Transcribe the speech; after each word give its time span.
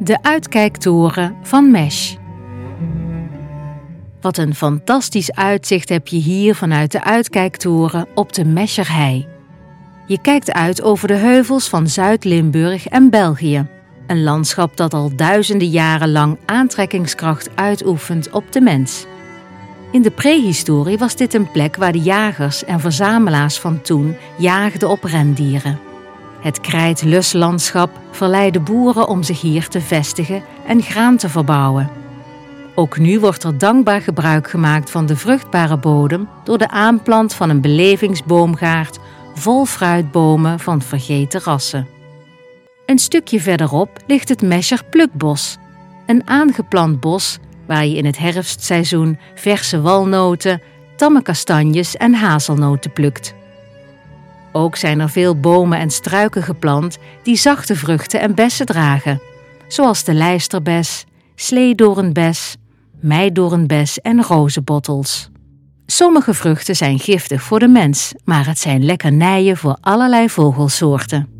De 0.00 0.22
uitkijktoren 0.22 1.36
van 1.42 1.70
Mesh. 1.70 2.14
Wat 4.20 4.38
een 4.38 4.54
fantastisch 4.54 5.32
uitzicht 5.32 5.88
heb 5.88 6.08
je 6.08 6.16
hier 6.16 6.54
vanuit 6.54 6.92
de 6.92 7.04
uitkijktoren 7.04 8.06
op 8.14 8.32
de 8.32 8.44
Mescherhei. 8.44 9.26
Je 10.06 10.20
kijkt 10.20 10.52
uit 10.52 10.82
over 10.82 11.08
de 11.08 11.14
heuvels 11.14 11.68
van 11.68 11.88
Zuid-Limburg 11.88 12.86
en 12.86 13.10
België. 13.10 13.66
Een 14.06 14.22
landschap 14.22 14.76
dat 14.76 14.94
al 14.94 15.16
duizenden 15.16 15.68
jaren 15.68 16.12
lang 16.12 16.38
aantrekkingskracht 16.44 17.50
uitoefent 17.54 18.30
op 18.30 18.52
de 18.52 18.60
mens. 18.60 19.06
In 19.92 20.02
de 20.02 20.10
prehistorie 20.10 20.98
was 20.98 21.16
dit 21.16 21.34
een 21.34 21.50
plek 21.50 21.76
waar 21.76 21.92
de 21.92 22.00
jagers 22.00 22.64
en 22.64 22.80
verzamelaars 22.80 23.58
van 23.58 23.80
toen 23.80 24.16
jaagden 24.36 24.88
op 24.88 25.04
rendieren. 25.04 25.87
Het 26.40 26.60
krijtluslandschap 26.60 27.90
verleidde 28.10 28.60
boeren 28.60 29.08
om 29.08 29.22
zich 29.22 29.40
hier 29.40 29.68
te 29.68 29.80
vestigen 29.80 30.42
en 30.66 30.82
graan 30.82 31.16
te 31.16 31.28
verbouwen. 31.28 31.90
Ook 32.74 32.98
nu 32.98 33.20
wordt 33.20 33.44
er 33.44 33.58
dankbaar 33.58 34.00
gebruik 34.00 34.50
gemaakt 34.50 34.90
van 34.90 35.06
de 35.06 35.16
vruchtbare 35.16 35.76
bodem 35.76 36.28
door 36.44 36.58
de 36.58 36.68
aanplant 36.68 37.34
van 37.34 37.50
een 37.50 37.60
belevingsboomgaard 37.60 38.98
vol 39.34 39.64
fruitbomen 39.64 40.60
van 40.60 40.82
vergeten 40.82 41.40
rassen. 41.40 41.86
Een 42.86 42.98
stukje 42.98 43.40
verderop 43.40 43.90
ligt 44.06 44.28
het 44.28 44.42
Mescher 44.42 44.84
Plukbos, 44.90 45.56
een 46.06 46.28
aangeplant 46.28 47.00
bos 47.00 47.38
waar 47.66 47.86
je 47.86 47.96
in 47.96 48.04
het 48.04 48.18
herfstseizoen 48.18 49.18
verse 49.34 49.80
walnoten, 49.80 50.62
tamme 50.96 51.22
kastanjes 51.22 51.96
en 51.96 52.14
hazelnoten 52.14 52.92
plukt. 52.92 53.34
Ook 54.52 54.76
zijn 54.76 55.00
er 55.00 55.10
veel 55.10 55.40
bomen 55.40 55.78
en 55.78 55.90
struiken 55.90 56.42
geplant 56.42 56.98
die 57.22 57.36
zachte 57.36 57.76
vruchten 57.76 58.20
en 58.20 58.34
bessen 58.34 58.66
dragen, 58.66 59.20
zoals 59.68 60.04
de 60.04 60.14
lijsterbes, 60.14 61.04
sleedoornbes, 61.34 62.56
meidoornbes 63.00 64.00
en 64.00 64.22
rozenbottels. 64.22 65.30
Sommige 65.86 66.34
vruchten 66.34 66.76
zijn 66.76 66.98
giftig 66.98 67.42
voor 67.42 67.58
de 67.58 67.68
mens, 67.68 68.12
maar 68.24 68.46
het 68.46 68.58
zijn 68.58 68.84
lekkernijen 68.84 69.56
voor 69.56 69.76
allerlei 69.80 70.28
vogelsoorten. 70.28 71.37